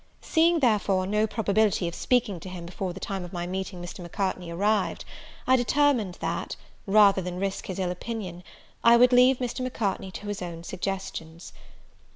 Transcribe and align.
Seeing, 0.21 0.61
therefore, 0.61 1.05
no 1.05 1.27
probability 1.27 1.87
of 1.87 1.93
speaking 1.93 2.39
to 2.39 2.49
him 2.49 2.65
before 2.65 2.91
the 2.91 2.99
time 2.99 3.23
of 3.23 3.31
my 3.31 3.45
meeting 3.45 3.79
Mr. 3.79 3.99
Macartney 3.99 4.49
arrived, 4.49 5.05
I 5.45 5.55
determined 5.55 6.15
that, 6.21 6.55
rather 6.87 7.21
than 7.21 7.39
risk 7.39 7.67
his 7.67 7.77
ill 7.77 7.91
opinion, 7.91 8.43
I 8.83 8.97
would 8.97 9.13
leave 9.13 9.37
Mr. 9.37 9.59
Macartney 9.61 10.09
to 10.13 10.25
his 10.27 10.41
own 10.41 10.63
suggestions. 10.63 11.53